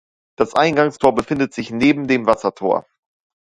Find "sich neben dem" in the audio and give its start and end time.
1.53-2.25